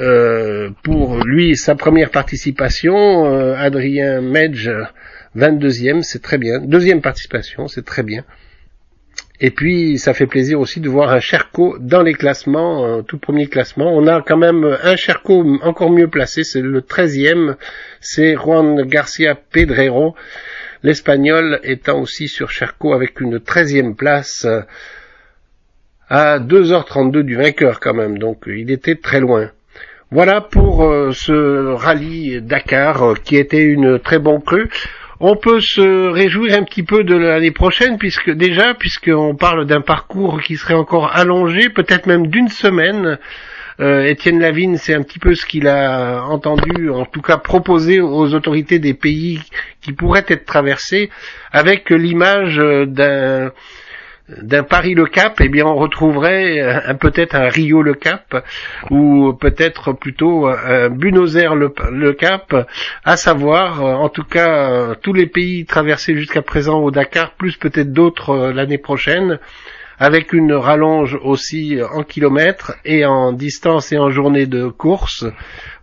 euh, 0.00 0.70
pour 0.82 1.18
lui 1.24 1.56
sa 1.56 1.74
première 1.74 2.10
participation. 2.10 3.26
Euh, 3.26 3.54
Adrien 3.56 4.20
Medge, 4.20 4.70
22e, 5.38 6.02
c'est 6.02 6.22
très 6.22 6.38
bien. 6.38 6.60
Deuxième 6.60 7.00
participation, 7.00 7.68
c'est 7.68 7.84
très 7.84 8.02
bien. 8.02 8.24
Et 9.40 9.50
puis, 9.50 9.98
ça 9.98 10.14
fait 10.14 10.26
plaisir 10.26 10.58
aussi 10.58 10.80
de 10.80 10.88
voir 10.88 11.10
un 11.12 11.20
Cherco 11.20 11.76
dans 11.78 12.02
les 12.02 12.14
classements, 12.14 13.02
tout 13.04 13.18
premier 13.18 13.46
classement. 13.46 13.96
On 13.96 14.08
a 14.08 14.20
quand 14.20 14.36
même 14.36 14.76
un 14.82 14.96
Cherco 14.96 15.44
encore 15.62 15.90
mieux 15.90 16.08
placé, 16.08 16.42
c'est 16.42 16.60
le 16.60 16.80
13e, 16.80 17.54
c'est 18.00 18.34
Juan 18.34 18.82
Garcia 18.82 19.36
Pedrero, 19.36 20.16
l'espagnol 20.82 21.60
étant 21.62 22.00
aussi 22.00 22.26
sur 22.26 22.50
Cherco 22.50 22.92
avec 22.92 23.20
une 23.20 23.38
13e 23.38 23.94
place 23.94 24.44
à 26.08 26.38
2h32 26.38 27.22
du 27.22 27.36
vainqueur 27.36 27.80
quand 27.80 27.94
même, 27.94 28.18
donc 28.18 28.44
il 28.46 28.70
était 28.70 28.96
très 28.96 29.20
loin. 29.20 29.50
Voilà 30.10 30.40
pour 30.40 30.84
euh, 30.84 31.12
ce 31.12 31.74
rallye 31.74 32.40
Dakar 32.40 33.02
euh, 33.02 33.14
qui 33.14 33.36
était 33.36 33.62
une 33.62 33.98
très 33.98 34.18
bonne 34.18 34.40
crue. 34.42 34.70
On 35.20 35.34
peut 35.34 35.58
se 35.60 36.08
réjouir 36.10 36.56
un 36.56 36.62
petit 36.62 36.84
peu 36.84 37.02
de 37.02 37.16
l'année 37.16 37.50
prochaine 37.50 37.98
puisque 37.98 38.30
déjà 38.30 38.74
puisqu'on 38.74 39.34
parle 39.34 39.66
d'un 39.66 39.80
parcours 39.80 40.40
qui 40.40 40.56
serait 40.56 40.74
encore 40.74 41.10
allongé, 41.12 41.70
peut-être 41.70 42.06
même 42.06 42.28
d'une 42.28 42.48
semaine. 42.48 43.18
Euh, 43.80 44.04
Étienne 44.04 44.38
Lavigne, 44.38 44.76
c'est 44.76 44.94
un 44.94 45.02
petit 45.02 45.18
peu 45.18 45.34
ce 45.34 45.44
qu'il 45.44 45.66
a 45.66 46.22
entendu, 46.22 46.90
en 46.90 47.04
tout 47.04 47.20
cas 47.20 47.36
proposé 47.36 48.00
aux 48.00 48.32
autorités 48.32 48.78
des 48.78 48.94
pays 48.94 49.40
qui 49.80 49.92
pourraient 49.92 50.26
être 50.28 50.44
traversés, 50.44 51.10
avec 51.52 51.90
l'image 51.90 52.56
d'un 52.56 53.50
d'un 54.28 54.62
Paris-le-Cap, 54.62 55.40
eh 55.40 55.48
bien, 55.48 55.64
on 55.64 55.76
retrouverait 55.76 56.60
euh, 56.60 56.94
peut-être 56.94 57.34
un 57.34 57.48
Rio-le-Cap 57.48 58.44
ou 58.90 59.32
peut-être 59.32 59.92
plutôt 59.92 60.46
un 60.46 60.90
Buenos 60.90 61.36
Aires-le-Cap, 61.36 62.68
à 63.04 63.16
savoir, 63.16 63.84
euh, 63.84 63.94
en 63.94 64.08
tout 64.08 64.24
cas, 64.24 64.70
euh, 64.70 64.94
tous 65.00 65.14
les 65.14 65.26
pays 65.26 65.64
traversés 65.64 66.14
jusqu'à 66.14 66.42
présent 66.42 66.80
au 66.80 66.90
Dakar, 66.90 67.32
plus 67.32 67.56
peut-être 67.56 67.92
d'autres 67.92 68.52
l'année 68.54 68.78
prochaine, 68.78 69.38
avec 69.98 70.32
une 70.32 70.52
rallonge 70.52 71.18
aussi 71.22 71.78
en 71.92 72.02
kilomètres 72.02 72.76
et 72.84 73.04
en 73.04 73.32
distance 73.32 73.92
et 73.92 73.98
en 73.98 74.10
journée 74.10 74.46
de 74.46 74.68
course. 74.68 75.24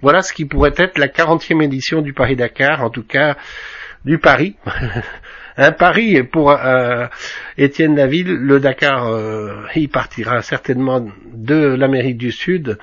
Voilà 0.02 0.22
ce 0.22 0.34
qui 0.34 0.46
pourrait 0.46 0.74
être 0.78 0.98
la 0.98 1.08
40e 1.08 1.62
édition 1.62 2.02
du 2.02 2.14
Paris-Dakar, 2.14 2.84
en 2.84 2.90
tout 2.90 3.04
cas 3.04 3.36
du 4.06 4.20
Paris. 4.20 4.56
un 5.58 5.72
pari 5.72 6.24
pour 6.24 6.52
euh, 6.52 7.08
Étienne 7.58 7.96
David. 7.96 8.28
Le 8.28 8.60
Dakar, 8.60 9.08
euh, 9.08 9.54
il 9.76 9.90
partira 9.90 10.42
certainement 10.42 11.06
de 11.34 11.76
l'Amérique 11.76 12.18
du 12.18 12.32
Sud, 12.32 12.78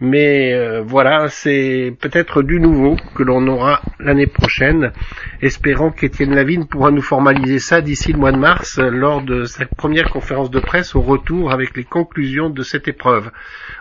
mais 0.00 0.52
euh, 0.52 0.82
voilà, 0.84 1.28
c'est 1.28 1.94
peut-être 2.00 2.42
du 2.42 2.60
nouveau 2.60 2.96
que 3.14 3.22
l'on 3.22 3.46
aura 3.46 3.80
l'année 3.98 4.26
prochaine. 4.26 4.92
Espérons 5.40 5.90
qu'Étienne 5.90 6.34
Lavigne 6.34 6.64
pourra 6.66 6.90
nous 6.90 7.02
formaliser 7.02 7.58
ça 7.58 7.80
d'ici 7.80 8.12
le 8.12 8.18
mois 8.18 8.32
de 8.32 8.38
mars 8.38 8.78
lors 8.78 9.22
de 9.22 9.44
sa 9.44 9.66
première 9.66 10.10
conférence 10.10 10.50
de 10.50 10.60
presse 10.60 10.94
au 10.94 11.00
retour 11.00 11.52
avec 11.52 11.76
les 11.76 11.84
conclusions 11.84 12.50
de 12.50 12.62
cette 12.62 12.88
épreuve. 12.88 13.30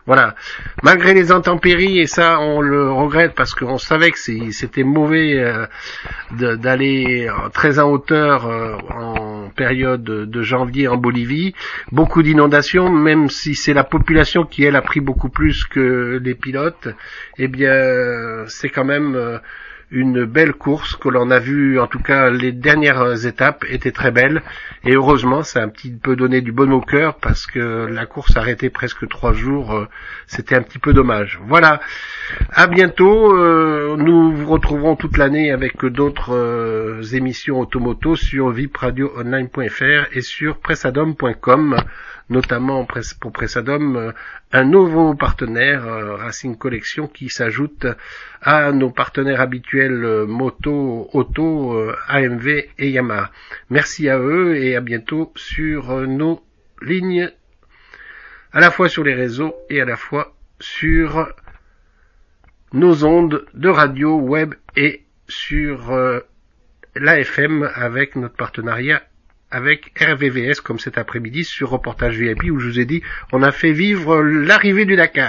Voilà. 0.05 0.35
Malgré 0.83 1.13
les 1.13 1.31
intempéries, 1.31 1.99
et 1.99 2.07
ça 2.07 2.39
on 2.39 2.61
le 2.61 2.91
regrette 2.91 3.33
parce 3.35 3.55
qu'on 3.55 3.77
savait 3.77 4.11
que 4.11 4.19
c'était 4.19 4.83
mauvais 4.83 5.43
d'aller 6.31 7.29
très 7.53 7.79
en 7.79 7.89
hauteur 7.89 8.45
en 8.89 9.22
période 9.53 10.03
de 10.03 10.41
janvier 10.41 10.87
en 10.87 10.97
Bolivie, 10.97 11.53
beaucoup 11.91 12.23
d'inondations, 12.23 12.89
même 12.89 13.29
si 13.29 13.55
c'est 13.55 13.73
la 13.73 13.83
population 13.83 14.43
qui 14.43 14.63
elle 14.63 14.75
a 14.75 14.81
pris 14.81 14.99
beaucoup 14.99 15.29
plus 15.29 15.65
que 15.65 16.19
les 16.23 16.35
pilotes, 16.35 16.89
eh 17.37 17.47
bien 17.47 18.45
c'est 18.47 18.69
quand 18.69 18.85
même 18.85 19.15
euh, 19.15 19.37
une 19.93 20.25
belle 20.25 20.53
course 20.53 20.95
que 20.95 21.07
l'on 21.07 21.29
a 21.29 21.39
vu, 21.39 21.79
en 21.79 21.87
tout 21.87 22.01
cas 22.01 22.31
les 22.31 22.51
dernières 22.51 23.25
étapes 23.25 23.63
étaient 23.69 23.91
très 23.91 24.11
belles. 24.11 24.41
Et 24.83 24.93
heureusement 24.93 25.43
ça 25.43 25.61
a 25.61 25.63
un 25.63 25.69
petit 25.69 25.91
peu 25.91 26.15
donné 26.15 26.41
du 26.41 26.51
bon 26.51 26.71
au 26.73 26.81
cœur 26.81 27.15
parce 27.15 27.45
que 27.45 27.85
la 27.85 28.05
course 28.07 28.35
arrêtée 28.35 28.71
presque 28.71 29.07
trois 29.07 29.33
jours, 29.33 29.73
euh, 29.73 29.87
c'était 30.25 30.55
un 30.55 30.63
petit 30.63 30.79
peu 30.79 30.93
dommage. 30.93 31.39
Voilà, 31.47 31.79
à 32.51 32.67
bientôt, 32.67 33.37
euh, 33.37 33.95
nous 33.97 34.35
vous 34.35 34.47
retrouverons 34.47 34.95
toute 34.95 35.17
l'année 35.17 35.51
avec 35.51 35.85
d'autres 35.85 36.33
euh, 36.33 37.03
émissions 37.13 37.59
automoto 37.59 38.15
sur 38.15 38.49
vipradioonline.fr 38.49 40.07
et 40.11 40.21
sur 40.21 40.57
pressadom.com 40.57 41.77
notamment 42.29 42.87
pour 43.19 43.31
Pressadom, 43.33 44.13
un 44.53 44.63
nouveau 44.63 45.13
partenaire 45.13 45.83
Racing 46.19 46.57
Collection 46.57 47.07
qui 47.07 47.29
s'ajoute 47.29 47.85
à 48.41 48.71
nos 48.71 48.91
partenaires 48.91 49.41
habituels 49.41 49.82
euh, 49.91 50.25
Moto, 50.25 51.09
Auto, 51.13 51.89
AMV 52.07 52.47
et 52.77 52.89
Yamaha. 52.89 53.31
Merci 53.69 54.09
à 54.09 54.19
eux 54.19 54.55
et 54.55 54.75
à 54.75 54.81
bientôt 54.81 55.31
sur 55.35 56.07
nos 56.07 56.41
lignes, 56.81 57.29
à 58.51 58.59
la 58.59 58.71
fois 58.71 58.89
sur 58.89 59.03
les 59.03 59.13
réseaux 59.13 59.53
et 59.69 59.81
à 59.81 59.85
la 59.85 59.95
fois 59.95 60.35
sur 60.59 61.33
nos 62.71 63.03
ondes 63.03 63.45
de 63.53 63.69
radio, 63.69 64.17
web 64.19 64.53
et 64.75 65.03
sur 65.27 65.91
l'AFM 66.95 67.69
avec 67.75 68.15
notre 68.15 68.35
partenariat 68.35 69.03
avec 69.53 69.93
RVVS 70.01 70.61
comme 70.61 70.79
cet 70.79 70.97
après-midi 70.97 71.43
sur 71.43 71.69
Reportage 71.69 72.17
VIP 72.17 72.45
où 72.51 72.59
je 72.59 72.67
vous 72.67 72.79
ai 72.79 72.85
dit 72.85 73.03
on 73.31 73.43
a 73.43 73.51
fait 73.51 73.71
vivre 73.71 74.21
l'arrivée 74.23 74.85
du 74.85 74.95
Dakar. 74.95 75.21